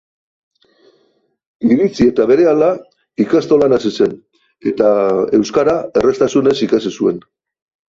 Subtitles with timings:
[1.75, 2.71] Iritsi eta berehala
[3.27, 4.19] ikastolan hasi zen,
[4.75, 4.91] eta
[5.43, 7.27] euskara erraztasunez ikasi zuen.